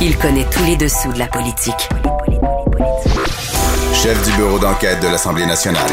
Il 0.00 0.16
connaît 0.16 0.46
tous 0.48 0.64
les 0.64 0.76
dessous 0.76 1.12
de 1.12 1.18
la 1.18 1.26
politique. 1.26 1.88
Chef 3.92 4.24
du 4.24 4.36
bureau 4.36 4.60
d'enquête 4.60 5.02
de 5.02 5.08
l'Assemblée 5.08 5.44
nationale. 5.44 5.90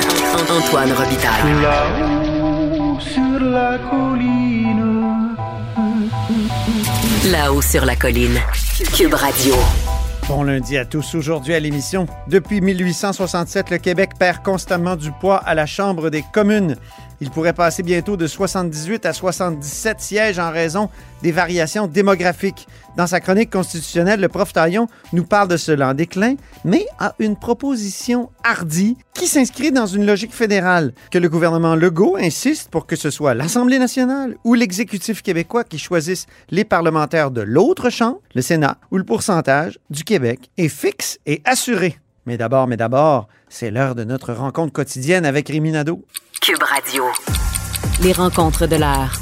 Antoine 0.47 0.92
Robitaille. 0.92 1.54
Là-haut 1.60 2.99
sur 2.99 3.40
la 3.40 3.79
colline. 3.79 5.36
Là-haut 7.31 7.62
sur 7.63 7.83
la 7.83 7.96
colline. 7.96 8.40
Cube 8.96 9.15
Radio. 9.15 9.56
Bon 10.28 10.44
lundi 10.44 10.78
à 10.78 10.85
tous. 10.85 11.15
Aujourd'hui 11.15 11.56
à 11.56 11.60
l'émission. 11.60 12.06
Depuis 12.28 12.62
1867, 12.62 13.72
le 13.72 13.79
Québec 13.79 14.12
perd 14.19 14.44
constamment 14.44 14.96
du 14.96 15.12
poids 15.12 15.37
à 15.37 15.56
la 15.56 15.65
Chambre 15.65 16.12
des 16.12 16.23
communes. 16.31 16.76
Il 17.22 17.30
pourrait 17.32 17.54
passer 17.54 17.84
bientôt 17.84 18.18
de 18.18 18.27
78 18.27 19.05
à 19.05 19.13
77 19.13 20.00
sièges 20.00 20.40
en 20.40 20.52
raison 20.52 20.90
des 21.23 21.31
variations 21.31 21.88
démographiques. 21.88 22.68
Dans 22.98 23.08
sa 23.08 23.20
chronique 23.20 23.49
constitutionnelle, 23.49 24.22
le 24.22 24.27
prof 24.27 24.53
Taillon 24.53 24.88
nous 25.13 25.23
parle 25.23 25.48
de 25.48 25.58
cela 25.58 25.89
en 25.89 25.94
déclin, 25.94 26.36
mais 26.63 26.86
a 26.99 27.13
une 27.20 27.36
proposition 27.36 28.30
hardie 28.44 28.98
qui 29.13 29.27
s'inscrit 29.27 29.72
dans 29.72 29.86
une 29.86 30.05
logique 30.05 30.34
fédérale, 30.34 30.94
que 31.12 31.17
le 31.17 31.30
gouvernement 31.30 31.75
Legault 31.75 32.17
insiste 32.17 32.70
pour 32.70 32.86
que 32.86 32.95
ce 32.95 33.09
soit 33.09 33.34
l'Assemblée 33.34 33.80
nationale 33.80 34.36
ou 34.44 34.53
l'exécutif 34.53 35.22
québécois 35.22 35.63
qui 35.63 35.80
choisissent 35.80 36.27
les 36.50 36.63
parlementaires 36.63 37.31
de 37.31 37.41
l'autre 37.41 37.89
chambre, 37.89 38.20
le 38.34 38.41
Sénat, 38.41 38.77
où 38.91 38.97
le 38.97 39.03
pourcentage 39.03 39.80
du 39.89 40.03
Québec 40.03 40.52
est 40.58 40.70
fixe 40.70 41.17
et 41.25 41.41
assuré. 41.45 41.97
Mais 42.27 42.38
d'abord, 42.38 42.65
mais 42.65 42.75
d'abord, 42.75 43.27
c'est 43.49 43.70
l'heure 43.70 43.93
de 43.93 44.03
notre 44.03 44.33
rencontre 44.33 44.73
quotidienne 44.73 45.27
avec 45.27 45.47
Rémi 45.47 45.71
Nadeau. 45.71 46.03
Cube 46.41 46.63
Radio. 46.63 47.03
Les 48.02 48.13
rencontres 48.13 48.66
de 48.66 48.77
l'heure. 48.77 49.13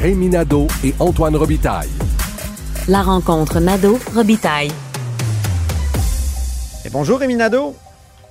Rémi 0.00 0.30
Nadeau 0.30 0.68
et 0.82 0.94
Antoine 1.00 1.36
Robitaille. 1.36 1.90
La 2.88 3.02
rencontre 3.02 3.60
Nadeau-Robitaille. 3.60 4.72
Et 6.86 6.90
bonjour 6.90 7.18
Rémi 7.18 7.36
Nadeau. 7.36 7.76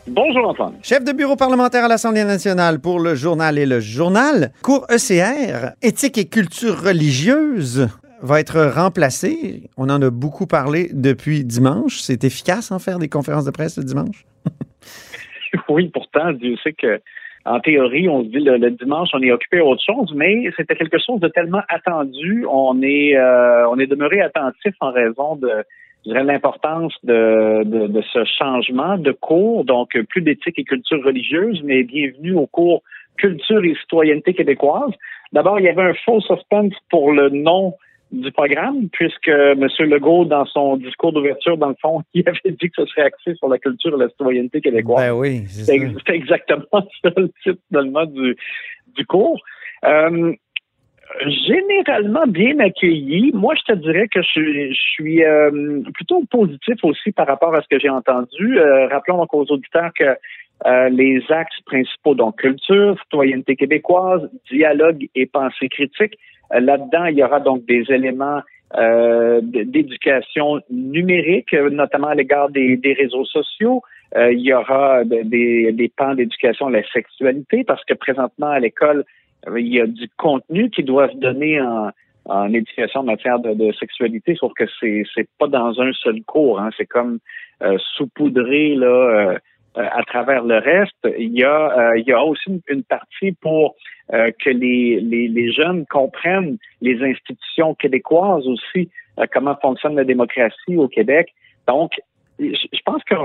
Bonjour 0.07 0.49
Antoine. 0.49 0.73
Chef 0.81 1.03
de 1.03 1.11
bureau 1.11 1.35
parlementaire 1.35 1.85
à 1.85 1.87
l'Assemblée 1.87 2.23
nationale 2.23 2.79
pour 2.79 2.99
le 2.99 3.13
journal 3.13 3.59
et 3.59 3.67
le 3.67 3.79
journal. 3.79 4.51
Cours 4.63 4.87
ECR, 4.89 5.73
éthique 5.83 6.17
et 6.17 6.25
culture 6.25 6.81
religieuse 6.81 7.87
va 8.21 8.39
être 8.39 8.61
remplacé. 8.73 9.69
On 9.77 9.89
en 9.89 10.01
a 10.01 10.09
beaucoup 10.09 10.47
parlé 10.47 10.89
depuis 10.93 11.43
dimanche. 11.43 11.99
C'est 11.99 12.23
efficace 12.23 12.71
en 12.71 12.79
faire 12.79 12.99
des 12.99 13.09
conférences 13.09 13.45
de 13.45 13.51
presse 13.51 13.77
le 13.77 13.83
dimanche? 13.83 14.25
oui, 15.69 15.89
pourtant, 15.89 16.31
Dieu 16.33 16.55
sait 16.63 16.73
que 16.73 17.01
en 17.43 17.59
théorie, 17.59 18.07
on 18.07 18.23
se 18.23 18.29
dit 18.29 18.39
le, 18.39 18.69
dimanche, 18.69 19.09
on 19.13 19.21
est 19.21 19.31
occupé 19.31 19.59
à 19.59 19.65
autre 19.65 19.81
chose, 19.83 20.13
mais 20.15 20.43
c'était 20.55 20.75
quelque 20.75 20.99
chose 20.99 21.19
de 21.19 21.27
tellement 21.27 21.63
attendu. 21.69 22.45
On 22.47 22.79
est, 22.83 23.17
euh, 23.17 23.67
on 23.67 23.79
est 23.79 23.87
demeuré 23.87 24.21
attentif 24.21 24.75
en 24.79 24.91
raison 24.91 25.37
de, 25.37 25.65
l'importance 26.05 26.93
de, 27.03 27.63
de, 27.63 27.87
de, 27.87 28.01
ce 28.13 28.23
changement 28.37 28.97
de 28.99 29.11
cours. 29.11 29.65
Donc, 29.65 29.99
plus 30.09 30.21
d'éthique 30.21 30.59
et 30.59 30.63
culture 30.63 31.03
religieuse, 31.03 31.61
mais 31.63 31.81
bienvenue 31.81 32.35
au 32.35 32.45
cours 32.45 32.83
culture 33.17 33.63
et 33.63 33.75
citoyenneté 33.75 34.33
québécoise. 34.33 34.91
D'abord, 35.31 35.59
il 35.59 35.65
y 35.65 35.69
avait 35.69 35.83
un 35.83 35.93
faux 36.05 36.19
suspense 36.21 36.73
pour 36.89 37.11
le 37.11 37.29
nom 37.29 37.75
du 38.11 38.31
programme, 38.31 38.89
puisque 38.91 39.29
M. 39.29 39.67
Legault, 39.79 40.25
dans 40.25 40.45
son 40.45 40.77
discours 40.77 41.13
d'ouverture, 41.13 41.57
dans 41.57 41.69
le 41.69 41.75
fond, 41.81 42.01
il 42.13 42.27
avait 42.27 42.51
dit 42.51 42.69
que 42.69 42.83
ce 42.83 42.85
serait 42.87 43.03
axé 43.03 43.35
sur 43.35 43.47
la 43.47 43.57
culture 43.57 43.95
et 43.95 43.99
la 43.99 44.09
citoyenneté 44.09 44.61
québécoise. 44.61 45.05
Ben 45.05 45.13
oui, 45.13 45.43
c'est 45.47 45.75
exactement 46.09 46.65
ça 47.03 47.11
le 47.15 47.29
titre 47.43 47.61
finalement 47.69 48.05
du, 48.05 48.35
du 48.95 49.05
cours. 49.05 49.39
Euh, 49.85 50.33
généralement 51.25 52.25
bien 52.27 52.59
accueilli. 52.59 53.31
Moi, 53.33 53.53
je 53.55 53.73
te 53.73 53.77
dirais 53.79 54.07
que 54.07 54.21
je, 54.21 54.73
suis 54.73 55.23
euh, 55.23 55.81
plutôt 55.93 56.23
positif 56.29 56.75
aussi 56.83 57.11
par 57.11 57.27
rapport 57.27 57.53
à 57.53 57.61
ce 57.61 57.67
que 57.67 57.79
j'ai 57.79 57.89
entendu. 57.89 58.59
Euh, 58.59 58.87
rappelons 58.87 59.17
donc 59.17 59.33
aux 59.33 59.45
auditeurs 59.45 59.91
que 59.97 60.15
les 60.91 61.23
axes 61.29 61.59
principaux, 61.65 62.13
donc 62.13 62.37
culture, 62.37 62.95
citoyenneté 63.01 63.55
québécoise, 63.55 64.29
dialogue 64.51 65.07
et 65.15 65.25
pensée 65.25 65.69
critique, 65.69 66.15
là-dedans, 66.59 67.05
il 67.05 67.17
y 67.17 67.23
aura 67.23 67.39
donc 67.39 67.65
des 67.65 67.83
éléments 67.89 68.41
euh, 68.77 69.41
d'éducation 69.43 70.61
numérique, 70.69 71.53
notamment 71.53 72.07
à 72.07 72.15
l'égard 72.15 72.49
des, 72.49 72.79
réseaux 72.97 73.25
sociaux. 73.25 73.81
Euh, 74.15 74.31
il 74.33 74.41
y 74.41 74.53
aura 74.53 75.03
des, 75.05 75.71
des 75.71 75.91
pans 75.95 76.15
d'éducation 76.15 76.67
à 76.67 76.71
la 76.71 76.83
sexualité, 76.91 77.63
parce 77.63 77.83
que 77.85 77.93
présentement, 77.93 78.47
à 78.47 78.59
l'école, 78.59 79.05
il 79.55 79.73
y 79.73 79.79
a 79.79 79.87
du 79.87 80.09
contenu 80.17 80.69
qui 80.69 80.83
doit 80.83 81.09
se 81.09 81.17
donner 81.17 81.61
en, 81.61 81.91
en 82.25 82.53
éducation 82.53 83.01
en 83.01 83.03
matière 83.03 83.39
de, 83.39 83.71
sexualité, 83.73 84.35
sauf 84.35 84.53
que 84.53 84.65
c'est 84.79 85.03
c'est 85.13 85.27
pas 85.39 85.47
dans 85.47 85.79
un 85.81 85.91
seul 85.93 86.21
cours. 86.23 86.59
Hein. 86.59 86.69
C'est 86.77 86.85
comme 86.85 87.19
euh, 87.63 87.77
saupoudré 87.95 88.75
là 88.75 88.87
euh, 88.87 89.37
à 89.75 90.03
travers 90.03 90.43
le 90.43 90.57
reste, 90.57 91.07
il 91.17 91.31
y 91.31 91.43
a, 91.43 91.91
euh, 91.91 91.97
il 91.97 92.05
y 92.05 92.11
a 92.11 92.21
aussi 92.21 92.61
une, 92.67 92.83
partie 92.83 93.31
pour 93.41 93.75
euh, 94.13 94.31
que 94.43 94.49
les, 94.49 94.99
les, 95.01 95.27
les, 95.27 95.51
jeunes 95.51 95.85
comprennent 95.87 96.57
les 96.81 97.01
institutions 97.01 97.75
québécoises 97.75 98.47
aussi, 98.47 98.89
comment 99.33 99.55
fonctionne 99.61 99.95
la 99.95 100.03
démocratie 100.03 100.77
au 100.77 100.87
Québec. 100.87 101.33
Donc, 101.67 101.91
je 102.39 102.79
pense 102.85 103.03
que 103.03 103.15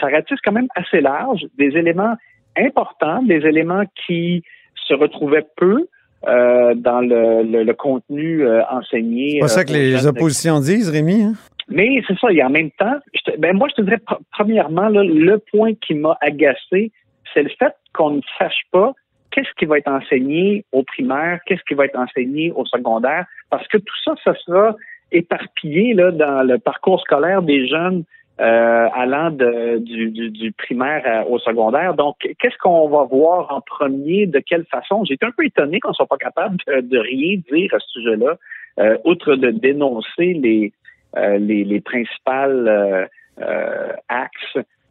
ça 0.00 0.06
ratisse 0.06 0.40
quand 0.42 0.52
même 0.52 0.68
assez 0.74 1.00
large, 1.00 1.44
des 1.58 1.76
éléments 1.76 2.14
importants, 2.56 3.22
des 3.22 3.46
éléments 3.46 3.84
qui 4.06 4.42
se 4.86 4.94
retrouvaient 4.94 5.46
peu 5.56 5.86
dans 6.26 7.00
le, 7.00 7.42
le, 7.42 7.74
contenu 7.74 8.48
enseigné. 8.70 9.32
C'est 9.34 9.40
pas 9.40 9.48
ça 9.48 9.64
que 9.64 9.72
les 9.72 10.06
oppositions 10.06 10.58
disent, 10.60 10.88
Rémi. 10.88 11.22
Hein? 11.22 11.34
Mais 11.68 12.02
c'est 12.06 12.18
ça, 12.18 12.30
et 12.30 12.42
en 12.42 12.50
même 12.50 12.70
temps, 12.72 12.96
ben 13.38 13.56
moi, 13.56 13.68
je 13.70 13.76
te 13.76 13.82
dirais, 13.82 14.00
premièrement, 14.32 14.88
le 14.88 15.36
point 15.38 15.72
qui 15.74 15.94
m'a 15.94 16.16
agacé, 16.20 16.92
c'est 17.32 17.42
le 17.42 17.50
fait 17.58 17.74
qu'on 17.92 18.10
ne 18.10 18.20
sache 18.38 18.62
pas 18.70 18.92
qu'est-ce 19.34 19.52
qui 19.58 19.64
va 19.64 19.78
être 19.78 19.90
enseigné 19.90 20.64
au 20.70 20.84
primaire, 20.84 21.40
qu'est-ce 21.44 21.64
qui 21.66 21.74
va 21.74 21.86
être 21.86 21.98
enseigné 21.98 22.52
au 22.52 22.64
secondaire, 22.66 23.26
parce 23.50 23.66
que 23.66 23.78
tout 23.78 23.96
ça, 24.04 24.14
ça 24.22 24.34
sera 24.46 24.76
éparpillé 25.10 25.92
là, 25.92 26.12
dans 26.12 26.46
le 26.46 26.58
parcours 26.58 27.00
scolaire 27.00 27.42
des 27.42 27.66
jeunes 27.66 28.04
euh, 28.40 28.88
allant 28.94 29.30
de, 29.30 29.78
du, 29.78 30.30
du, 30.30 30.52
primaire 30.52 31.24
au 31.30 31.38
secondaire. 31.38 31.94
Donc, 31.94 32.16
qu'est-ce 32.18 32.58
qu'on 32.58 32.88
va 32.88 33.04
voir 33.04 33.52
en 33.52 33.60
premier, 33.60 34.26
de 34.26 34.38
quelle 34.38 34.64
façon? 34.66 35.04
Été 35.04 35.26
un 35.26 35.30
peu 35.36 35.44
étonné 35.44 35.80
qu'on 35.80 35.92
soit 35.92 36.06
pas 36.06 36.16
capable 36.16 36.56
de, 36.66 36.98
rien 36.98 37.38
dire 37.52 37.74
à 37.74 37.78
ce 37.80 37.88
sujet-là, 38.00 38.36
euh, 38.78 38.96
outre 39.04 39.34
de 39.36 39.50
dénoncer 39.50 40.34
les, 40.34 40.72
euh, 41.16 41.38
les, 41.38 41.64
les, 41.64 41.80
principales 41.80 43.08
euh, 43.40 43.92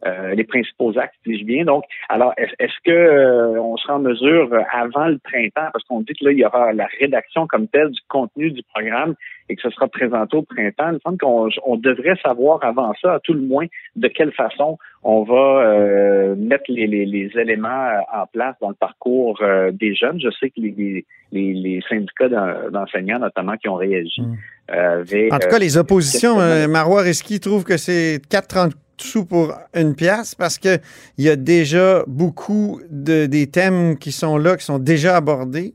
euh, 0.06 0.34
les 0.34 0.44
principaux 0.44 0.96
axes, 0.98 1.16
si 1.24 1.38
je 1.38 1.44
bien. 1.44 1.64
Donc, 1.64 1.84
alors, 2.08 2.32
est-ce 2.36 2.74
que 2.84 3.58
on 3.58 3.76
sera 3.76 3.96
en 3.96 4.00
mesure 4.00 4.50
avant 4.72 5.06
le 5.06 5.18
printemps, 5.18 5.70
parce 5.72 5.84
qu'on 5.84 6.00
dit 6.00 6.12
que 6.14 6.24
là, 6.26 6.32
il 6.32 6.38
y 6.38 6.44
aura 6.44 6.72
la 6.72 6.86
rédaction 7.00 7.46
comme 7.46 7.68
telle 7.68 7.90
du 7.90 8.00
contenu 8.08 8.50
du 8.50 8.62
programme 8.74 9.14
et 9.48 9.56
que 9.56 9.62
ce 9.62 9.70
sera 9.70 9.88
présenté 9.88 10.36
au 10.36 10.42
printemps. 10.42 10.88
Il 10.88 10.94
me 10.94 10.98
semble 11.00 11.18
qu'on 11.18 11.48
on 11.66 11.76
devrait 11.76 12.16
savoir 12.22 12.64
avant 12.64 12.92
ça, 13.00 13.14
à 13.14 13.20
tout 13.20 13.34
le 13.34 13.40
moins, 13.40 13.66
de 13.96 14.08
quelle 14.08 14.32
façon 14.32 14.78
on 15.02 15.22
va 15.22 16.34
mettre 16.36 16.64
les, 16.68 16.86
les, 16.86 17.04
les, 17.04 17.30
éléments 17.38 17.90
en 18.12 18.26
place 18.26 18.56
dans 18.60 18.70
le 18.70 18.74
parcours 18.74 19.42
des 19.72 19.94
jeunes. 19.94 20.18
Je 20.20 20.30
sais 20.30 20.48
que 20.48 20.60
les, 20.60 21.04
les 21.32 21.82
syndicats 21.88 22.28
d'enseignants, 22.70 23.18
notamment, 23.18 23.56
qui 23.56 23.68
ont 23.68 23.74
réagi. 23.74 24.22
Mmh. 24.22 24.34
Euh, 24.70 25.04
en 25.30 25.38
tout 25.38 25.48
cas, 25.48 25.58
les 25.58 25.76
oppositions, 25.76 26.40
euh, 26.40 26.66
Marois 26.68 27.02
Risky 27.02 27.38
trouve 27.38 27.64
que 27.64 27.76
c'est 27.76 28.20
4,30 28.30 28.72
sous 28.98 29.24
pour 29.24 29.52
une 29.74 29.94
pièce 29.94 30.34
parce 30.34 30.58
qu'il 30.58 30.80
y 31.18 31.28
a 31.28 31.36
déjà 31.36 32.04
beaucoup 32.06 32.80
de, 32.90 33.26
des 33.26 33.46
thèmes 33.46 33.98
qui 33.98 34.12
sont 34.12 34.36
là, 34.36 34.56
qui 34.56 34.64
sont 34.64 34.78
déjà 34.78 35.16
abordés. 35.16 35.74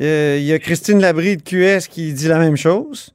Euh, 0.00 0.36
il 0.38 0.44
y 0.44 0.52
a 0.52 0.58
Christine 0.58 1.00
Labrie 1.00 1.36
de 1.36 1.42
QS 1.42 1.88
qui 1.88 2.12
dit 2.12 2.28
la 2.28 2.38
même 2.38 2.56
chose 2.56 3.14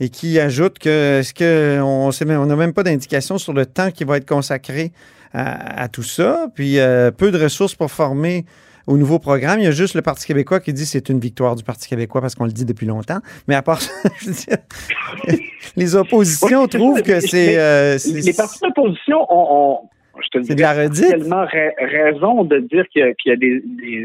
et 0.00 0.08
qui 0.08 0.38
ajoute 0.38 0.78
que 0.78 1.20
est-ce 1.20 1.34
qu'on 1.34 2.10
on 2.30 2.46
n'a 2.46 2.56
même 2.56 2.72
pas 2.72 2.82
d'indication 2.82 3.38
sur 3.38 3.52
le 3.52 3.66
temps 3.66 3.90
qui 3.90 4.04
va 4.04 4.18
être 4.18 4.28
consacré 4.28 4.92
à, 5.32 5.82
à 5.82 5.88
tout 5.88 6.02
ça, 6.02 6.48
puis 6.54 6.78
peu 7.16 7.30
de 7.30 7.42
ressources 7.42 7.74
pour 7.74 7.90
former 7.90 8.44
au 8.88 8.96
nouveau 8.96 9.18
programme. 9.18 9.60
Il 9.60 9.64
y 9.64 9.68
a 9.68 9.70
juste 9.70 9.94
le 9.94 10.02
Parti 10.02 10.26
québécois 10.26 10.60
qui 10.60 10.72
dit 10.72 10.82
que 10.82 10.88
c'est 10.88 11.10
une 11.10 11.20
victoire 11.20 11.54
du 11.54 11.62
Parti 11.62 11.88
québécois 11.88 12.22
parce 12.22 12.34
qu'on 12.34 12.46
le 12.46 12.52
dit 12.52 12.64
depuis 12.64 12.86
longtemps. 12.86 13.18
Mais 13.46 13.54
à 13.54 13.62
part 13.62 13.80
ça, 13.80 14.08
je 14.20 14.28
veux 14.28 14.32
dire, 14.32 15.38
les 15.76 15.94
oppositions 15.94 16.66
trouvent 16.66 17.02
que 17.02 17.20
c'est... 17.20 17.58
Euh, 17.58 17.98
les 18.06 18.32
partis 18.32 18.60
d'opposition 18.62 19.26
ont, 19.28 19.80
je 20.20 20.28
te 20.30 20.38
dis, 20.38 20.56
tellement 21.06 21.46
raison 21.78 22.44
de 22.44 22.58
dire 22.60 22.88
qu'il 22.88 23.14
y 23.26 23.30
a, 23.30 23.36
des, 23.36 23.62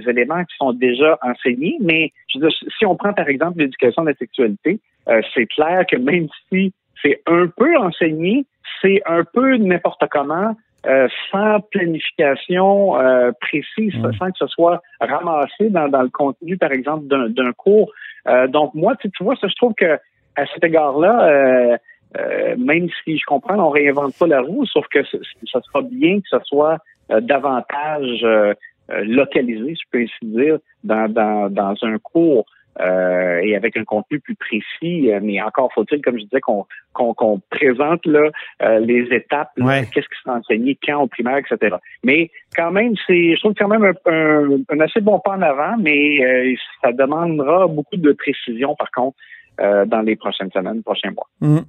éléments 0.08 0.44
qui 0.44 0.56
sont 0.58 0.74
déjà 0.74 1.18
enseignés, 1.22 1.78
mais 1.80 2.12
je 2.28 2.40
veux 2.40 2.48
dire, 2.48 2.58
si 2.78 2.86
on 2.86 2.96
prend 2.96 3.14
par 3.14 3.30
exemple 3.30 3.60
l'éducation 3.60 4.04
de 4.04 4.10
la 4.10 4.16
sexualité, 4.16 4.80
euh, 5.08 5.22
c'est 5.34 5.46
clair 5.46 5.86
que 5.90 5.96
même 5.96 6.28
si 6.52 6.74
c'est 7.02 7.22
un 7.26 7.48
peu 7.48 7.78
enseigné, 7.78 8.46
c'est 8.82 9.02
un 9.06 9.24
peu 9.24 9.56
n'importe 9.56 10.04
comment, 10.12 10.56
euh, 10.86 11.08
sans 11.32 11.60
planification 11.72 13.00
euh, 13.00 13.32
précise, 13.40 13.96
mm. 13.96 14.14
sans 14.20 14.32
que 14.32 14.38
ce 14.38 14.48
soit 14.48 14.82
ramassé 15.00 15.70
dans, 15.70 15.88
dans 15.88 16.02
le 16.02 16.10
contenu, 16.10 16.58
par 16.58 16.72
exemple, 16.72 17.06
d'un 17.08 17.52
cours. 17.54 17.92
Euh, 18.28 18.48
donc, 18.48 18.74
moi, 18.74 18.96
tu, 18.98 19.10
vois, 19.22 19.36
ça, 19.38 19.48
je 19.48 19.56
trouve 19.56 19.74
que 19.76 19.98
à 20.36 20.46
cet 20.54 20.64
égard-là, 20.64 21.78
euh, 22.18 22.56
même 22.58 22.90
si 23.04 23.18
je 23.18 23.26
comprends, 23.26 23.60
on 23.60 23.70
réinvente 23.70 24.18
pas 24.18 24.28
la 24.28 24.42
roue, 24.42 24.66
sauf 24.66 24.86
que 24.88 25.04
ce, 25.04 25.18
ça 25.52 25.62
sera 25.62 25.82
bien 25.84 26.20
que 26.20 26.28
ce 26.30 26.40
soit 26.44 26.80
euh, 27.12 27.22
davantage 27.22 28.26
localisé, 28.90 29.76
je 29.76 29.90
peux 29.90 30.00
ainsi 30.00 30.14
dire, 30.24 30.58
dans, 30.84 31.08
dans, 31.08 31.50
dans 31.50 31.76
un 31.84 31.98
cours 32.00 32.46
euh, 32.80 33.40
et 33.44 33.56
avec 33.56 33.78
un 33.78 33.84
contenu 33.84 34.20
plus 34.20 34.36
précis. 34.36 35.12
Euh, 35.12 35.20
mais 35.22 35.42
encore 35.42 35.72
faut-il, 35.74 36.02
comme 36.02 36.18
je 36.18 36.24
disais, 36.24 36.42
qu'on 36.42 36.66
qu'on 36.94 37.40
présente 37.50 38.06
là 38.06 38.30
euh, 38.62 38.80
les 38.80 39.04
étapes, 39.12 39.52
qu'est-ce 39.56 40.08
qui 40.08 40.22
sera 40.24 40.38
enseigné, 40.38 40.78
quand 40.84 41.02
au 41.02 41.08
primaire, 41.08 41.38
etc. 41.38 41.76
Mais 42.04 42.30
quand 42.56 42.72
même, 42.72 42.94
c'est, 43.08 43.36
je 43.36 43.40
trouve 43.40 43.54
quand 43.58 43.68
même 43.68 43.84
un, 43.84 44.60
un, 44.70 44.80
assez 44.80 45.02
bon 45.02 45.20
pas 45.20 45.32
en 45.32 45.42
avant, 45.42 45.76
mais 45.80 46.56
ça 46.82 46.92
demandera 46.92 47.68
beaucoup 47.68 47.98
de 47.98 48.12
précision, 48.14 48.76
par 48.76 48.92
contre, 48.92 49.18
dans 49.88 50.02
les 50.02 50.16
prochaines 50.16 50.52
semaines, 50.52 50.84
prochains 50.84 51.12
mois. 51.12 51.28
Mmh. 51.42 51.62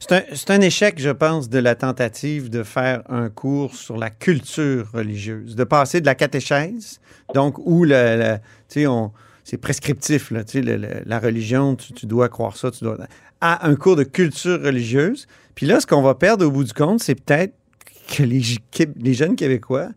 C'est 0.00 0.50
un, 0.50 0.54
un, 0.54 0.60
échec, 0.60 0.98
je 0.98 1.10
pense, 1.10 1.48
de 1.48 1.58
la 1.58 1.74
tentative 1.74 2.50
de 2.50 2.62
faire 2.62 3.02
un 3.08 3.30
cours 3.30 3.74
sur 3.74 3.96
la 3.96 4.10
culture 4.10 4.86
religieuse, 4.92 5.56
de 5.56 5.64
passer 5.64 6.00
de 6.00 6.06
la 6.06 6.14
catéchèse, 6.14 7.00
donc 7.34 7.58
où 7.58 7.84
le, 7.84 8.16
le 8.16 8.36
tu 8.68 8.80
sais, 8.80 8.86
on, 8.86 9.12
c'est 9.44 9.58
prescriptif. 9.58 10.32
La 10.32 11.18
religion, 11.18 11.76
tu, 11.76 12.06
dois 12.06 12.28
croire 12.28 12.56
ça, 12.56 12.70
tu 12.70 12.84
dois. 12.84 12.96
à 13.40 13.68
un 13.68 13.74
cours 13.74 13.96
de 13.96 14.04
culture 14.04 14.62
religieuse. 14.62 15.26
Puis 15.54 15.66
là, 15.66 15.80
ce 15.80 15.86
qu'on 15.86 16.02
va 16.02 16.14
perdre 16.14 16.46
au 16.46 16.50
bout 16.50 16.64
du 16.64 16.72
compte, 16.72 17.02
c'est 17.02 17.14
peut-être 17.14 17.54
que 18.08 18.22
les, 18.22 19.14
jeunes 19.14 19.36
Québécois 19.36 19.88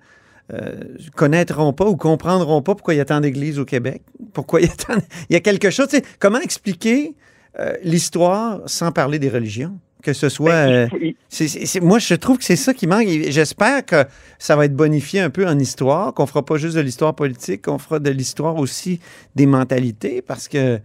euh, 0.54 0.76
connaîtront 1.16 1.74
pas 1.74 1.86
ou 1.86 1.96
comprendront 1.96 2.62
pas 2.62 2.76
pourquoi 2.76 2.94
il 2.94 2.98
y 2.98 3.02
a 3.02 3.06
tant 3.06 3.22
d'églises 3.22 3.60
au 3.60 3.66
Québec. 3.66 4.04
Pourquoi 4.34 4.62
il 4.62 4.68
y 4.68 4.72
a 4.72 4.76
tant. 4.76 4.98
Il 5.30 5.34
y 5.34 5.36
a 5.36 5.40
quelque 5.40 5.70
chose. 5.70 5.88
Comment 6.20 6.40
expliquer 6.40 7.16
euh, 7.60 7.74
l'histoire 7.84 8.62
sans 8.66 8.92
parler 8.92 9.20
des 9.20 9.30
religions? 9.30 9.80
Que 10.06 10.14
ce 10.14 10.30
soit. 10.30 10.66
Ben, 10.68 10.90
euh, 10.94 11.80
moi, 11.82 12.00
je 12.00 12.14
trouve 12.14 12.38
que 12.38 12.44
c'est 12.44 12.56
ça 12.56 12.74
qui 12.74 12.86
manque. 12.86 13.08
J'espère 13.08 13.84
que 13.86 14.06
ça 14.38 14.56
va 14.56 14.66
être 14.66 14.76
bonifié 14.76 15.20
un 15.20 15.32
peu 15.32 15.48
en 15.48 15.58
histoire, 15.58 16.14
qu'on 16.14 16.28
fera 16.28 16.46
pas 16.46 16.58
juste 16.58 16.76
de 16.76 16.82
l'histoire 16.82 17.16
politique, 17.16 17.64
qu'on 17.64 17.80
fera 17.80 18.00
de 18.00 18.12
l'histoire 18.12 18.58
aussi 18.58 19.00
des 19.36 19.48
mentalités, 19.48 20.22
parce 20.22 20.48
que 20.48 20.80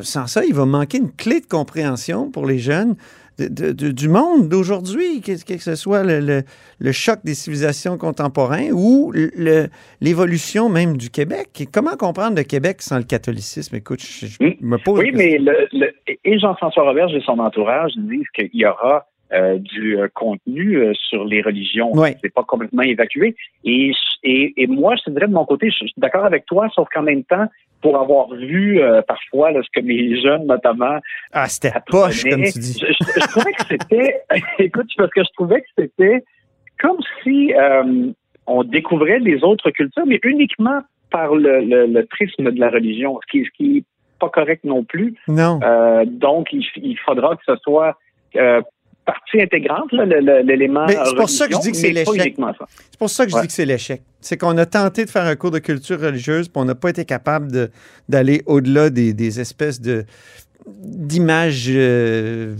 sans 0.00 0.26
ça, 0.26 0.44
il 0.44 0.54
va 0.54 0.64
manquer 0.64 0.98
une 0.98 1.12
clé 1.12 1.40
de 1.40 1.46
compréhension 1.46 2.30
pour 2.30 2.46
les 2.46 2.58
jeunes 2.58 2.96
du 3.38 4.08
monde 4.08 4.48
d'aujourd'hui, 4.48 5.20
que, 5.20 5.32
que, 5.44 5.58
ce 5.58 5.74
soit 5.74 6.02
le, 6.04 6.42
choc 6.92 7.20
des 7.24 7.34
civilisations 7.34 7.98
contemporaines 7.98 8.72
ou 8.72 9.12
l'évolution 10.00 10.68
même 10.68 10.96
du 10.96 11.10
Québec. 11.10 11.68
Comment 11.72 11.96
comprendre 11.96 12.36
le 12.36 12.44
Québec 12.44 12.80
sans 12.80 12.98
le 12.98 13.04
catholicisme? 13.04 13.76
Écoute, 13.76 14.00
je, 14.00 14.26
me 14.60 14.78
pose. 14.78 15.00
Oui, 15.00 15.12
mais 15.12 15.38
et 16.24 16.38
Jean-François 16.38 16.84
Robert 16.84 17.08
et 17.14 17.20
son 17.20 17.38
entourage 17.38 17.92
disent 17.96 18.28
qu'il 18.34 18.50
y 18.54 18.64
aura 18.64 19.06
euh, 19.32 19.58
du 19.58 19.98
euh, 19.98 20.06
contenu 20.14 20.76
euh, 20.76 20.92
sur 20.94 21.24
les 21.24 21.42
religions. 21.42 21.90
C'est 22.22 22.32
pas 22.32 22.44
complètement 22.44 22.82
évacué. 22.82 23.34
Et, 23.64 23.90
et, 24.22 24.66
moi, 24.68 24.94
je 24.94 25.02
te 25.02 25.10
dirais 25.10 25.26
de 25.26 25.32
mon 25.32 25.44
côté, 25.44 25.68
je 25.68 25.78
suis 25.78 25.92
d'accord 25.96 26.24
avec 26.24 26.46
toi, 26.46 26.68
sauf 26.72 26.86
qu'en 26.94 27.02
même 27.02 27.24
temps, 27.24 27.46
pour 27.82 27.98
avoir 28.00 28.28
vu 28.32 28.80
parfois 29.08 29.50
ce 29.52 29.68
que 29.74 29.84
mes 29.84 30.20
jeunes, 30.20 30.46
notamment, 30.46 31.00
ah, 31.32 31.48
c'était 31.48 31.72
poche, 31.88 32.22
comme 32.22 32.44
tu 32.44 32.58
dis. 32.60 32.80
Je, 32.80 33.26
trouvais 33.26 33.52
que 33.52 33.64
c'était, 33.68 34.20
écoute, 34.60 34.90
parce 34.96 35.10
que 35.10 35.24
je 35.24 35.32
trouvais 35.34 35.60
que 35.60 35.68
c'était 35.76 36.24
comme 36.80 36.98
si 37.24 37.52
on 38.46 38.62
découvrait 38.62 39.18
les 39.18 39.42
autres 39.42 39.70
cultures, 39.72 40.06
mais 40.06 40.20
uniquement 40.22 40.82
par 41.10 41.34
le, 41.34 41.62
le, 41.62 42.06
prisme 42.06 42.52
de 42.52 42.60
la 42.60 42.70
religion, 42.70 43.18
ce 43.26 43.30
qui, 43.32 43.44
ce 43.44 43.50
qui 43.56 43.78
est 43.78 43.84
pas 44.20 44.28
correct 44.28 44.62
non 44.62 44.84
plus. 44.84 45.16
Non. 45.26 45.58
donc, 46.06 46.52
il, 46.52 46.64
il, 46.76 46.96
faudra 46.98 47.34
que 47.34 47.42
ce 47.44 47.56
soit 47.56 47.98
partie 49.06 49.40
intégrante, 49.40 49.90
l'élément. 49.92 50.86
C'est 50.88 51.16
pour 51.16 51.30
ça 51.30 51.46
que 51.46 51.54
je 51.54 51.60
dis 51.60 51.70
que 51.70 51.76
c'est 51.76 51.92
l'échec. 51.92 52.36
C'est 52.90 52.98
pour 52.98 53.10
ça 53.10 53.24
que 53.24 53.32
je 53.32 53.40
dis 53.40 53.46
que 53.46 53.52
c'est 53.52 53.64
l'échec. 53.64 54.02
C'est 54.20 54.36
qu'on 54.36 54.58
a 54.58 54.66
tenté 54.66 55.04
de 55.04 55.10
faire 55.10 55.24
un 55.24 55.36
cours 55.36 55.52
de 55.52 55.60
culture 55.60 56.00
religieuse, 56.00 56.48
puis 56.48 56.60
on 56.60 56.64
n'a 56.64 56.74
pas 56.74 56.90
été 56.90 57.04
capable 57.04 57.70
d'aller 58.08 58.42
au-delà 58.46 58.90
des, 58.90 59.14
des, 59.14 59.40
espèces 59.40 59.80
de 59.80 60.04
d'images 60.66 61.66
euh, 61.68 62.54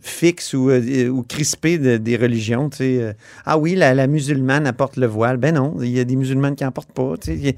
fixes 0.00 0.54
ou, 0.54 0.70
euh, 0.70 1.08
ou 1.08 1.22
crispées 1.22 1.78
des 1.78 2.16
religions. 2.16 2.70
Tu 2.70 2.76
sais. 2.76 3.02
Euh, 3.02 3.12
ah 3.44 3.58
oui, 3.58 3.74
la, 3.74 4.06
musulmane 4.06 4.66
apporte 4.66 4.96
le 4.96 5.06
voile. 5.06 5.36
Ben 5.36 5.54
non, 5.54 5.74
il 5.80 5.90
y 5.90 6.00
a 6.00 6.04
des 6.04 6.16
musulmanes 6.16 6.54
qui 6.54 6.64
n'en 6.64 6.70
portent 6.70 6.92
pas. 6.92 7.14
Tu 7.20 7.36
sais. 7.36 7.56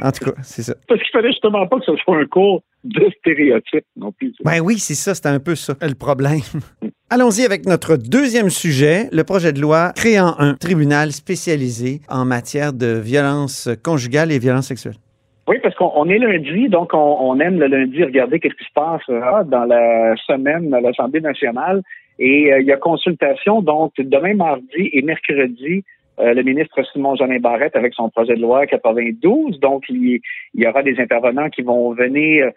En 0.00 0.10
tout 0.12 0.24
cas, 0.24 0.32
c'est 0.42 0.62
ça. 0.62 0.74
Parce 0.88 1.00
qu'il 1.00 1.10
fallait 1.10 1.30
justement 1.30 1.66
pas 1.66 1.78
que 1.78 1.84
ce 1.84 1.96
soit 1.96 2.18
un 2.18 2.26
cours 2.26 2.62
de 2.84 3.10
stéréotypes 3.18 3.86
non 3.96 4.12
plus. 4.12 4.34
Ben 4.44 4.60
oui, 4.60 4.78
c'est 4.78 4.94
ça, 4.94 5.14
c'était 5.14 5.28
un 5.28 5.40
peu 5.40 5.54
ça 5.54 5.74
le 5.80 5.94
problème. 5.94 6.40
Allons-y 7.10 7.44
avec 7.44 7.66
notre 7.66 7.96
deuxième 7.96 8.50
sujet, 8.50 9.08
le 9.12 9.24
projet 9.24 9.52
de 9.52 9.60
loi 9.60 9.92
créant 9.94 10.34
un 10.38 10.54
tribunal 10.54 11.12
spécialisé 11.12 12.00
en 12.08 12.24
matière 12.24 12.72
de 12.72 12.98
violence 12.98 13.68
conjugale 13.82 14.32
et 14.32 14.38
violence 14.38 14.66
sexuelle. 14.66 14.96
Oui, 15.46 15.58
parce 15.62 15.74
qu'on 15.74 16.08
est 16.08 16.18
lundi, 16.18 16.68
donc 16.68 16.94
on, 16.94 17.38
aime 17.38 17.58
le 17.58 17.66
lundi 17.66 18.02
regarder 18.02 18.40
qu'est-ce 18.40 18.54
qui 18.54 18.64
se 18.64 18.72
passe 18.74 19.02
euh, 19.10 19.44
dans 19.44 19.64
la 19.64 20.16
semaine 20.16 20.72
à 20.72 20.80
l'Assemblée 20.80 21.20
nationale. 21.20 21.82
Et 22.18 22.50
euh, 22.50 22.60
il 22.60 22.66
y 22.66 22.72
a 22.72 22.78
consultation, 22.78 23.60
donc 23.60 23.92
demain 23.98 24.34
mardi 24.34 24.88
et 24.92 25.02
mercredi, 25.02 25.84
euh, 26.18 26.32
le 26.32 26.42
ministre 26.42 26.82
Simon 26.92 27.14
Jeanin 27.16 27.40
Barrette 27.40 27.76
avec 27.76 27.92
son 27.92 28.08
projet 28.08 28.36
de 28.36 28.40
loi 28.40 28.66
92. 28.66 29.60
Donc, 29.60 29.84
il, 29.90 30.20
y 30.54 30.66
aura 30.66 30.82
des 30.82 30.98
intervenants 30.98 31.50
qui 31.50 31.60
vont 31.60 31.92
venir 31.92 32.50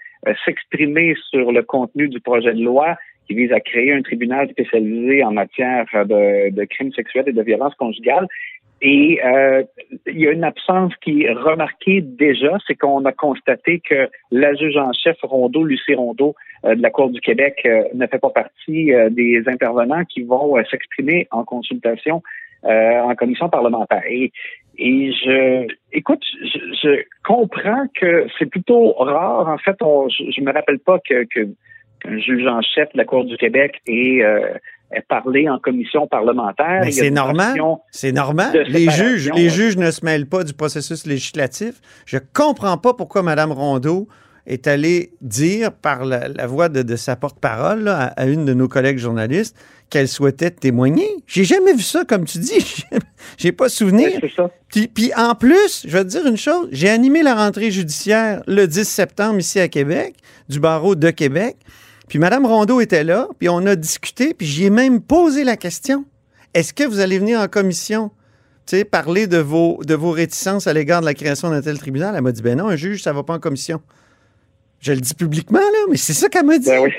s'exprimer 0.46 1.16
sur 1.30 1.52
le 1.52 1.64
contenu 1.64 2.08
du 2.08 2.22
projet 2.22 2.54
de 2.54 2.64
loi 2.64 2.96
qui 3.28 3.36
vise 3.36 3.52
à 3.52 3.60
créer 3.60 3.94
un 3.94 4.02
tribunal 4.02 4.50
spécialisé 4.50 5.24
en 5.24 5.32
matière 5.32 5.86
de, 5.94 6.50
de 6.50 6.64
crimes 6.66 6.94
sexuels 6.94 7.26
et 7.28 7.34
de 7.34 7.42
violences 7.42 7.76
conjugales. 7.76 8.28
Et 8.82 9.20
euh, 9.26 9.64
il 10.06 10.20
y 10.20 10.28
a 10.28 10.32
une 10.32 10.44
absence 10.44 10.94
qui 10.98 11.24
est 11.24 11.34
remarquée 11.34 12.02
déjà, 12.02 12.58
c'est 12.68 12.76
qu'on 12.76 13.04
a 13.06 13.12
constaté 13.12 13.80
que 13.80 14.08
la 14.32 14.54
juge 14.54 14.78
en 14.78 14.94
chef 14.94 15.18
Rondeau, 15.24 15.64
Lucie 15.64 15.96
Rondeau, 15.96 16.36
euh, 16.64 16.76
de 16.76 16.82
la 16.82 16.92
Cour 16.92 17.10
du 17.10 17.20
Québec, 17.20 17.60
euh, 17.66 17.84
ne 17.96 18.06
fait 18.06 18.20
pas 18.20 18.30
partie 18.30 18.92
des 19.12 19.44
intervenants 19.48 20.06
qui 20.06 20.22
vont 20.22 20.56
s'exprimer 20.70 21.28
en 21.32 21.44
consultation 21.44 22.22
en 22.64 23.16
commission 23.16 23.48
parlementaire. 23.50 24.04
Et, 24.10 24.32
et 24.78 25.14
je, 25.14 25.68
écoute, 25.94 26.24
je, 26.44 27.02
comprends 27.24 27.86
que 27.96 28.28
c'est 28.38 28.48
plutôt 28.48 28.92
rare. 28.94 29.48
En 29.48 29.58
fait, 29.58 29.78
je, 29.80 30.42
ne 30.42 30.46
me 30.46 30.52
rappelle 30.52 30.80
pas 30.80 31.00
que, 31.00 31.24
que 31.26 31.48
qu'un 32.02 32.18
juge 32.20 32.46
en 32.48 32.62
chef 32.62 32.92
de 32.94 32.98
la 32.98 33.06
Cour 33.06 33.26
du 33.26 33.38
Québec 33.38 33.82
ait 33.88 34.24
parler 35.10 35.50
en 35.50 35.60
commission 35.60 36.08
parlementaire. 36.08 36.84
C'est 36.92 37.12
normal. 37.12 37.60
C'est 37.92 38.12
normal. 38.12 38.66
Les 38.68 38.90
juges, 38.90 39.32
les 39.36 39.50
juges 39.50 39.78
ne 39.78 39.92
se 39.92 40.04
mêlent 40.06 40.28
pas 40.28 40.44
du 40.44 40.54
processus 40.54 41.06
législatif. 41.06 41.76
Je 42.06 42.18
comprends 42.34 42.78
pas 42.78 42.94
pourquoi 42.94 43.24
Mme 43.24 43.52
Rondeau 43.52 44.08
est 44.48 44.66
allée 44.66 45.12
dire 45.22 45.74
par 45.74 46.06
la, 46.06 46.48
voix 46.48 46.70
de, 46.70 46.96
sa 46.96 47.18
porte-parole 47.18 47.88
à, 47.90 48.26
une 48.26 48.46
de 48.46 48.54
nos 48.54 48.70
collègues 48.70 48.98
journalistes 48.98 49.58
qu'elle 49.90 50.08
souhaitait 50.08 50.52
témoigner. 50.52 51.08
J'ai 51.28 51.44
jamais 51.44 51.74
vu 51.74 51.82
ça, 51.82 52.06
comme 52.06 52.26
tu 52.26 52.40
dis. 52.40 52.86
J'ai 53.38 53.52
pas 53.52 53.70
souvenir. 53.70 54.20
Puis, 54.70 54.88
puis, 54.88 55.12
en 55.16 55.36
plus, 55.36 55.86
je 55.86 55.92
vais 55.92 56.04
te 56.04 56.10
dire 56.10 56.26
une 56.26 56.38
chose. 56.38 56.70
J'ai 56.72 56.90
animé 56.90 57.24
la 57.24 57.36
rentrée 57.36 57.72
judiciaire 57.72 58.42
le 58.48 58.66
10 58.68 58.86
septembre 58.86 59.40
ici 59.40 59.60
à 59.60 59.68
Québec, 59.68 60.16
du 60.50 60.60
barreau 60.60 60.96
de 60.96 61.10
Québec. 61.10 61.58
Puis 62.08 62.20
Mme 62.20 62.46
Rondeau 62.46 62.80
était 62.80 63.04
là, 63.04 63.28
puis 63.38 63.50
on 63.50 63.66
a 63.66 63.76
discuté, 63.76 64.34
puis 64.34 64.48
j'y 64.48 64.66
ai 64.66 64.70
même 64.70 65.02
posé 65.02 65.44
la 65.44 65.58
question. 65.58 66.06
Est-ce 66.54 66.74
que 66.74 66.84
vous 66.84 67.00
allez 67.00 67.20
venir 67.20 67.40
en 67.40 67.48
commission 67.48 68.12
tu 68.66 68.76
sais, 68.76 68.84
parler 68.84 69.28
de 69.28 69.38
vos, 69.38 69.80
de 69.86 69.96
vos 69.96 70.12
réticences 70.12 70.68
à 70.68 70.74
l'égard 70.74 71.00
de 71.00 71.06
la 71.06 71.14
création 71.14 71.50
d'un 71.50 71.62
tel 71.62 71.80
tribunal? 71.80 72.16
Elle 72.16 72.22
m'a 72.22 72.34
dit, 72.34 72.42
ben 72.42 72.58
non, 72.58 72.68
un 72.68 72.76
juge, 72.76 73.02
ça 73.02 73.14
va 73.14 73.24
pas 73.24 73.34
en 73.34 73.40
commission. 73.40 73.82
Je 74.82 74.92
le 74.92 75.00
dis 75.00 75.14
publiquement, 75.14 75.60
là, 75.60 75.86
mais 75.90 75.96
c'est 75.96 76.14
ça 76.14 76.28
qu'elle 76.28 76.46
m'a 76.46 76.58
dit. 76.58 76.68
Ben 76.68 76.90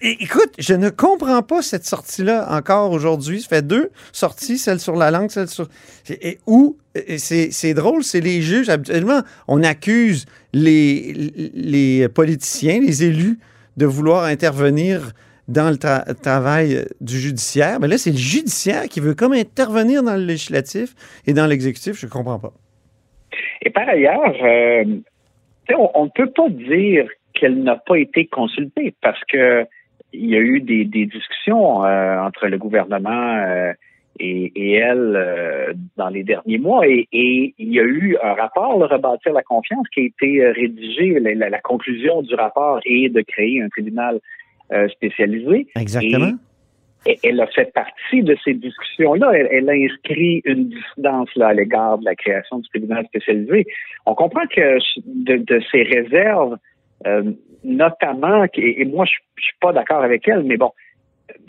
écoute, 0.00 0.52
je 0.58 0.74
ne 0.74 0.88
comprends 0.88 1.42
pas 1.42 1.62
cette 1.62 1.86
sortie-là 1.86 2.46
encore 2.50 2.90
aujourd'hui. 2.90 3.42
Ça 3.42 3.48
fait 3.48 3.66
deux 3.66 3.90
sorties, 4.12 4.58
celle 4.58 4.80
sur 4.80 4.96
la 4.96 5.10
langue, 5.10 5.30
celle 5.30 5.48
sur. 5.48 5.68
Et, 6.08 6.38
où 6.46 6.76
c'est 7.18 7.74
drôle, 7.74 8.02
c'est 8.02 8.20
les 8.20 8.42
juges. 8.42 8.68
Habituellement, 8.68 9.22
on 9.46 9.62
accuse 9.62 10.24
les, 10.52 11.52
les 11.54 12.08
politiciens, 12.08 12.80
les 12.80 13.04
élus 13.04 13.38
de 13.76 13.86
vouloir 13.86 14.24
intervenir 14.24 15.12
dans 15.48 15.70
le 15.70 16.14
travail 16.14 16.84
du 17.00 17.18
judiciaire. 17.18 17.78
Mais 17.80 17.88
là, 17.88 17.98
c'est 17.98 18.12
le 18.12 18.16
judiciaire 18.16 18.84
qui 18.84 19.00
veut 19.00 19.14
comme 19.14 19.32
intervenir 19.32 20.02
dans 20.02 20.14
le 20.14 20.24
législatif 20.24 20.94
et 21.26 21.32
dans 21.32 21.46
l'exécutif. 21.46 21.94
Je 21.98 22.06
ne 22.06 22.10
comprends 22.10 22.38
pas. 22.38 22.52
Et 23.62 23.70
par 23.70 23.88
ailleurs, 23.88 24.34
euh, 24.42 24.84
on 25.76 26.04
ne 26.04 26.10
peut 26.10 26.30
pas 26.30 26.48
dire 26.48 27.08
qu'elle 27.34 27.62
n'a 27.62 27.76
pas 27.76 27.98
été 27.98 28.26
consultée 28.26 28.94
parce 29.00 29.22
que 29.24 29.66
il 30.12 30.28
y 30.28 30.36
a 30.36 30.40
eu 30.40 30.60
des, 30.60 30.84
discussions 30.84 31.84
euh, 31.84 32.18
entre 32.18 32.48
le 32.48 32.58
gouvernement 32.58 33.36
euh, 33.36 33.72
et, 34.20 34.72
elle 34.72 35.14
euh, 35.16 35.72
dans 35.96 36.08
les 36.08 36.22
derniers 36.22 36.58
mois. 36.58 36.86
Et, 36.86 37.08
il 37.12 37.72
y 37.72 37.80
a 37.80 37.84
eu 37.84 38.16
un 38.22 38.34
rapport, 38.34 38.78
le 38.78 38.86
Rebâtir 38.86 39.32
la 39.32 39.42
confiance, 39.42 39.86
qui 39.94 40.00
a 40.00 40.04
été 40.04 40.44
euh, 40.44 40.52
rédigé. 40.52 41.18
La, 41.20 41.60
conclusion 41.60 42.22
du 42.22 42.34
rapport 42.34 42.80
est 42.84 43.08
de 43.08 43.22
créer 43.22 43.62
un 43.62 43.68
tribunal 43.68 44.20
euh, 44.72 44.88
spécialisé. 44.88 45.66
Exactement. 45.76 46.32
elle 47.24 47.40
a 47.40 47.46
fait 47.48 47.72
partie 47.72 48.22
de 48.22 48.36
ces 48.44 48.54
discussions-là. 48.54 49.32
Elle, 49.32 49.68
a 49.68 49.72
inscrit 49.72 50.42
une 50.44 50.68
dissidence 50.68 51.28
là, 51.36 51.48
à 51.48 51.54
l'égard 51.54 51.98
de 51.98 52.04
la 52.04 52.14
création 52.14 52.58
du 52.58 52.68
tribunal 52.68 53.06
spécialisé. 53.06 53.66
On 54.06 54.14
comprend 54.14 54.46
que 54.46 54.78
de, 55.06 55.60
ces 55.70 55.82
réserves, 55.82 56.56
euh, 57.06 57.32
notamment, 57.64 58.44
et, 58.54 58.84
moi 58.84 59.04
je, 59.04 59.14
je 59.36 59.44
suis 59.44 59.56
pas 59.60 59.72
d'accord 59.72 60.02
avec 60.02 60.26
elle, 60.28 60.42
mais 60.44 60.56
bon, 60.56 60.72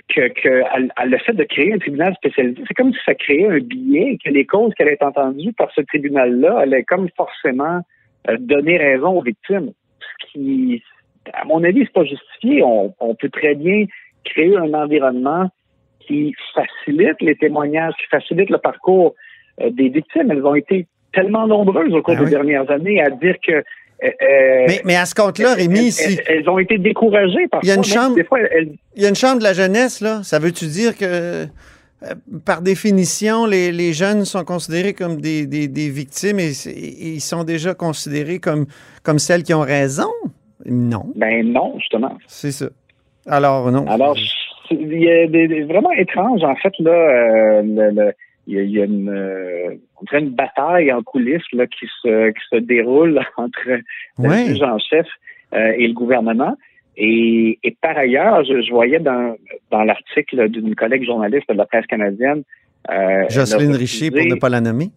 que, 0.10 0.28
que 0.30 0.64
le 1.06 1.18
fait 1.20 1.34
de 1.34 1.44
créer 1.44 1.74
un 1.74 1.78
tribunal 1.78 2.14
spécialisé, 2.16 2.62
c'est 2.68 2.74
comme 2.74 2.94
si 2.94 3.00
ça 3.06 3.16
créait 3.16 3.48
un 3.48 3.60
billet 3.60 4.18
que 4.24 4.30
les 4.30 4.46
causes 4.46 4.74
qu'elle 4.76 4.90
est 4.90 5.04
entendues 5.04 5.54
par 5.54 5.72
ce 5.74 5.82
tribunal-là 5.82 6.60
allaient 6.60 6.84
comme 6.84 7.08
forcément 7.16 7.82
euh, 8.30 8.38
donner 8.40 8.78
raison 8.78 9.18
aux 9.18 9.22
victimes. 9.22 9.72
Ce 10.00 10.32
qui, 10.32 10.84
à 11.34 11.46
mon 11.46 11.64
avis, 11.64 11.82
c'est 11.86 11.94
pas 11.94 12.04
justifié. 12.04 12.64
On, 12.64 12.94
on 13.00 13.16
peut 13.16 13.30
très 13.30 13.56
bien 13.56 13.86
créer 14.26 14.56
un 14.58 14.74
environnement 14.74 15.50
qui 16.00 16.34
facilite 16.54 17.22
les 17.22 17.36
témoignages, 17.36 17.94
qui 17.96 18.08
facilite 18.08 18.50
le 18.50 18.58
parcours 18.58 19.16
euh, 19.62 19.70
des 19.72 19.90
victimes. 19.90 20.32
Elles 20.32 20.46
ont 20.46 20.56
été 20.56 20.88
tellement 21.14 21.48
nombreuses 21.48 21.94
au 21.94 22.02
cours 22.02 22.16
ben 22.16 22.26
des 22.26 22.32
dernières 22.32 22.70
années 22.72 23.02
à 23.02 23.10
dire 23.10 23.36
que 23.46 23.64
euh, 24.04 24.08
euh, 24.08 24.68
mais, 24.84 24.96
à 24.96 25.06
ce 25.06 25.14
compte-là, 25.14 25.54
Rémi, 25.54 25.92
si... 25.92 26.20
elles, 26.26 26.50
ont 26.50 26.58
été 26.58 26.78
découragées 26.78 27.48
par 27.50 27.60
il 27.64 27.70
y 27.70 27.72
a 27.72 27.76
une 27.76 27.84
chambre, 27.84 28.18
Il 28.96 29.04
y 29.04 29.06
a 29.06 29.10
une 29.10 29.16
chambre 29.16 29.40
de 29.40 29.44
la 29.44 29.54
jeunesse, 29.54 30.02
là. 30.02 30.22
Ça 30.24 30.40
veut-tu 30.40 30.66
dire 30.66 30.98
que, 30.98 31.46
par 32.46 32.62
définition, 32.62 33.46
les, 33.46 33.94
jeunes 33.94 34.26
sont 34.26 34.44
considérés 34.44 34.94
comme 34.94 35.22
des, 35.22 35.92
victimes 35.94 36.40
et, 36.40 36.52
ils 36.66 37.22
sont 37.22 37.44
déjà 37.44 37.76
considérés 37.76 38.40
comme, 38.40 38.66
comme 39.04 39.20
celles 39.20 39.44
qui 39.44 39.54
ont 39.54 39.62
raison? 39.62 40.10
Non. 40.66 41.06
Ben 41.16 41.52
non, 41.52 41.76
justement. 41.80 42.18
C'est 42.28 42.52
ça. 42.52 42.68
Alors, 43.28 43.72
non. 43.72 43.86
Alors, 43.88 44.18
il 44.72 45.00
y 45.00 45.12
a 45.12 45.28
des, 45.28 45.64
vraiment 45.64 45.92
étrange, 45.92 46.44
en 46.44 46.56
fait, 46.56 46.74
là, 46.80 46.92
euh, 46.92 48.12
il 48.48 48.72
y 48.72 48.82
a, 48.82 48.86
une, 48.86 49.10
euh, 49.10 49.76
une 50.14 50.30
bataille 50.30 50.92
en 50.92 51.04
coulisses 51.04 51.44
là, 51.54 51.68
qui, 51.68 51.86
se, 52.02 52.30
qui 52.30 52.42
se 52.52 52.58
déroule 52.58 53.22
entre 53.38 53.60
le 54.20 54.30
juge 54.30 54.62
en 54.62 54.80
chef 54.80 55.06
euh, 55.54 55.74
et 55.78 55.88
le 55.88 55.94
gouvernement. 55.94 56.56
Et, 56.98 57.60
et 57.64 57.78
par 57.82 57.98
ailleurs, 57.98 58.44
je, 58.44 58.62
je 58.62 58.72
voyais 58.72 59.00
dans, 59.00 59.36
dans 59.72 59.84
l'article 59.84 60.50
d'une 60.50 60.76
collègue 60.76 61.06
journaliste 61.06 61.50
de 61.50 61.54
la 61.54 61.66
presse 61.66 61.86
canadienne. 61.86 62.44
Euh, 62.92 63.26
Jocelyne 63.30 63.76
Richer, 63.76 64.12
pour 64.12 64.26
ne 64.26 64.36
pas 64.36 64.50
la 64.50 64.62
nommer. 64.62 64.90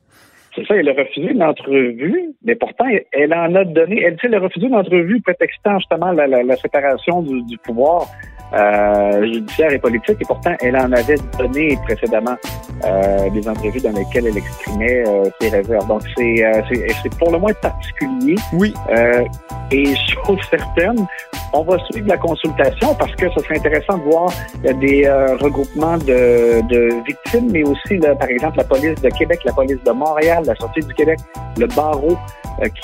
C'est 0.55 0.67
ça, 0.67 0.77
elle 0.77 0.89
a 0.89 0.93
refusé 0.93 1.33
une 1.33 1.43
entrevue, 1.43 2.31
mais 2.45 2.55
pourtant, 2.55 2.87
elle 3.13 3.35
en 3.35 3.55
a 3.57 3.65
donné. 3.65 4.03
Elle, 4.03 4.17
elle 4.23 4.35
a 4.37 4.41
refusé 4.41 4.67
une 4.67 4.75
entrevue 4.77 5.21
prétextant 5.21 5.79
justement 5.81 6.13
la, 6.13 6.29
la, 6.29 6.45
la 6.45 6.57
séparation 6.57 7.23
du, 7.23 7.43
du 7.43 7.59
pouvoir 7.59 8.07
euh, 8.55 9.25
judiciaire 9.27 9.73
et 9.73 9.79
politique, 9.79 10.17
et 10.21 10.25
pourtant, 10.25 10.55
elle 10.61 10.77
en 10.77 10.93
avait 10.93 11.17
donné 11.39 11.77
précédemment 11.85 12.37
euh, 12.85 13.31
des 13.31 13.49
entrevues 13.49 13.81
dans 13.81 13.93
lesquelles 13.93 14.27
elle 14.27 14.37
exprimait 14.37 15.05
euh, 15.07 15.25
ses 15.41 15.49
réserves. 15.49 15.87
Donc, 15.89 16.03
c'est, 16.17 16.45
euh, 16.45 16.61
c'est, 17.03 17.15
pour 17.19 17.33
le 17.33 17.39
moins 17.39 17.53
particulier. 17.55 18.37
Oui. 18.53 18.75
Euh, 18.91 19.25
et 19.71 19.85
chose 20.27 20.39
certaine, 20.51 21.07
on 21.53 21.63
va 21.63 21.79
suivre 21.91 22.09
la 22.09 22.17
consultation 22.17 22.95
parce 22.95 23.15
que 23.17 23.27
ce 23.31 23.41
serait 23.41 23.59
intéressant 23.59 23.99
de 23.99 24.03
voir 24.03 24.33
des 24.81 25.09
regroupements 25.41 25.99
de, 25.99 26.61
de, 26.69 27.05
victimes, 27.07 27.51
mais 27.53 27.63
aussi, 27.63 27.99
par 27.99 28.29
exemple, 28.29 28.59
la 28.59 28.65
police 28.65 29.01
de 29.01 29.09
Québec, 29.11 29.41
la 29.45 29.53
police 29.53 29.83
de 29.85 29.93
Montréal, 29.93 30.43
la 30.47 30.55
sortie 30.57 30.81
du 30.81 30.95
Québec, 30.95 31.19
le 31.59 31.67
barreau 31.69 32.17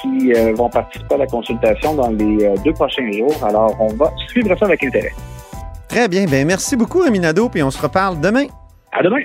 qui 0.00 0.32
vont 0.54 0.68
participer 0.68 1.14
à 1.14 1.18
la 1.18 1.26
consultation 1.26 1.94
dans 1.94 2.10
les 2.10 2.52
deux 2.64 2.72
prochains 2.72 3.10
jours. 3.12 3.34
Alors, 3.44 3.76
on 3.80 3.92
va 3.94 4.12
suivre 4.28 4.56
ça 4.56 4.66
avec 4.66 4.84
intérêt. 4.84 5.12
Très 5.90 6.06
bien. 6.08 6.24
Ben, 6.26 6.46
merci 6.46 6.76
beaucoup, 6.76 7.02
Aminado, 7.02 7.48
puis 7.48 7.64
on 7.64 7.70
se 7.70 7.82
reparle 7.82 8.20
demain. 8.20 8.46
À 8.92 9.02
demain. 9.02 9.22